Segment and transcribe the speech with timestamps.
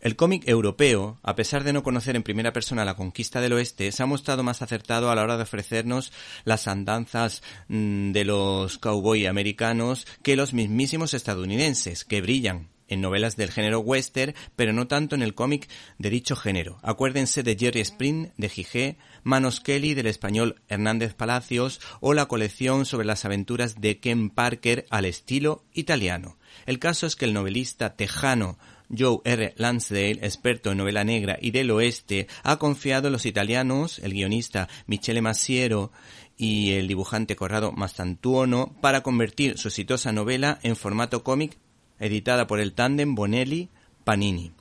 [0.00, 3.92] El cómic europeo, a pesar de no conocer en primera persona la conquista del oeste,
[3.92, 6.10] se ha mostrado más acertado a la hora de ofrecernos
[6.44, 13.36] las andanzas mm, de los cowboy americanos que los mismísimos estadounidenses, que brillan en novelas
[13.36, 16.78] del género western, pero no tanto en el cómic de dicho género.
[16.82, 22.84] Acuérdense de Jerry Spring, de Gigé, Manos Kelly, del español Hernández Palacios, o la colección
[22.84, 26.36] sobre las aventuras de Ken Parker al estilo italiano.
[26.66, 28.58] El caso es que el novelista tejano
[28.96, 29.54] Joe R.
[29.56, 34.68] Lansdale, experto en novela negra y del oeste, ha confiado en los italianos, el guionista
[34.86, 35.92] Michele Massiero
[36.36, 41.58] y el dibujante Corrado Mastantuono, para convertir su exitosa novela en formato cómic
[42.00, 43.68] editada por el tándem Bonelli
[44.04, 44.52] Panini,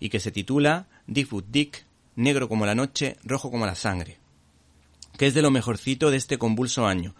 [0.00, 1.86] y que se titula Dick Dick,
[2.16, 4.18] negro como la noche, rojo como la sangre,
[5.16, 7.14] que es de lo mejorcito de este convulso año,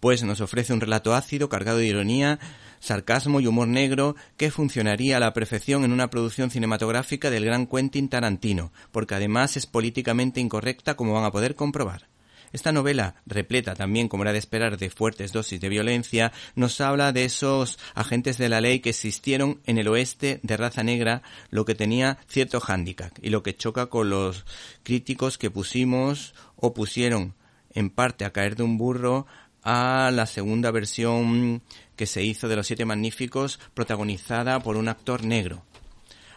[0.00, 2.40] pues nos ofrece un relato ácido cargado de ironía
[2.84, 7.66] sarcasmo y humor negro que funcionaría a la perfección en una producción cinematográfica del gran
[7.66, 12.13] Quentin Tarantino, porque además es políticamente incorrecta como van a poder comprobar.
[12.54, 17.10] Esta novela, repleta también, como era de esperar, de fuertes dosis de violencia, nos habla
[17.10, 21.64] de esos agentes de la ley que existieron en el oeste de raza negra, lo
[21.64, 24.46] que tenía cierto hándicap y lo que choca con los
[24.84, 27.34] críticos que pusimos o pusieron
[27.70, 29.26] en parte a caer de un burro
[29.64, 31.60] a la segunda versión
[31.96, 35.64] que se hizo de Los Siete Magníficos, protagonizada por un actor negro.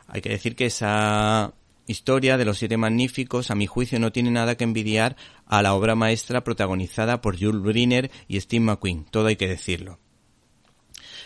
[0.08, 1.54] Hay que decir que esa
[1.88, 5.74] historia de Los Siete Magníficos, a mi juicio, no tiene nada que envidiar a la
[5.74, 10.00] obra maestra protagonizada por Jules Briner y Steve McQueen, todo hay que decirlo.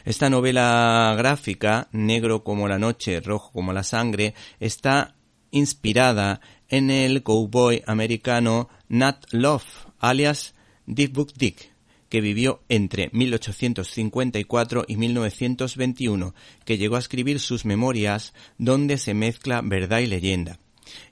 [0.06, 5.16] Esta novela gráfica, negro como la noche, rojo como la sangre, está
[5.52, 9.66] inspirada en el cowboy americano Nat Love,
[10.00, 11.71] alias Dick Book Dick,
[12.12, 19.62] que vivió entre 1854 y 1921, que llegó a escribir sus memorias donde se mezcla
[19.64, 20.60] verdad y leyenda,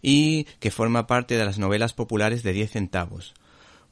[0.01, 3.33] y que forma parte de las novelas populares de 10 centavos,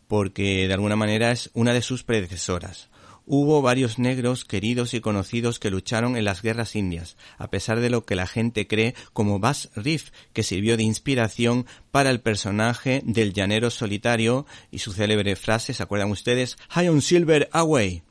[0.10, 2.90] porque de alguna manera es una de sus predecesoras.
[3.30, 7.90] Hubo varios negros queridos y conocidos que lucharon en las guerras indias, a pesar de
[7.90, 13.02] lo que la gente cree como Bass Riff, que sirvió de inspiración para el personaje
[13.04, 16.58] del llanero solitario y su célebre frase, ¿se acuerdan ustedes?
[16.70, 18.02] High on Silver Away.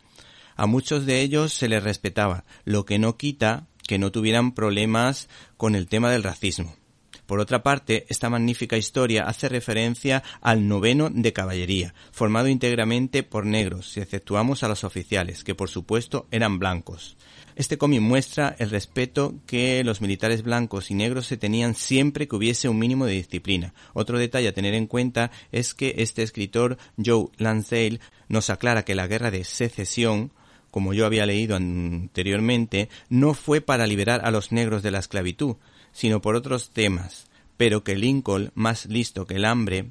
[0.54, 5.30] A muchos de ellos se les respetaba, lo que no quita que no tuvieran problemas
[5.56, 6.76] con el tema del racismo.
[7.26, 13.44] Por otra parte, esta magnífica historia hace referencia al noveno de caballería, formado íntegramente por
[13.44, 17.16] negros, si exceptuamos a los oficiales, que por supuesto eran blancos.
[17.56, 22.36] Este cómic muestra el respeto que los militares blancos y negros se tenían siempre que
[22.36, 23.74] hubiese un mínimo de disciplina.
[23.94, 28.94] Otro detalle a tener en cuenta es que este escritor Joe Lansdale nos aclara que
[28.94, 30.32] la guerra de secesión
[30.76, 35.56] como yo había leído anteriormente, no fue para liberar a los negros de la esclavitud,
[35.96, 37.26] sino por otros temas,
[37.56, 39.86] pero que Lincoln, más listo que el hambre,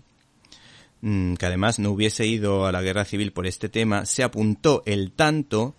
[1.02, 4.84] mm, que además no hubiese ido a la guerra civil por este tema, se apuntó
[4.86, 5.76] el tanto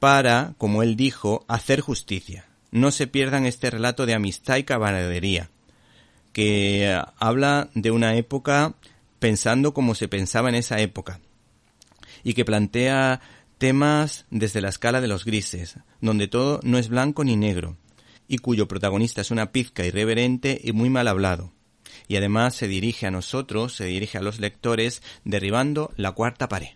[0.00, 2.44] para, como él dijo, hacer justicia.
[2.72, 5.48] No se pierdan este relato de amistad y caballería,
[6.34, 8.74] que habla de una época
[9.18, 11.20] pensando como se pensaba en esa época,
[12.22, 13.22] y que plantea
[13.56, 17.78] temas desde la escala de los grises, donde todo no es blanco ni negro,
[18.28, 21.52] y cuyo protagonista es una pizca irreverente y muy mal hablado.
[22.08, 26.70] Y además se dirige a nosotros, se dirige a los lectores, derribando la cuarta pared.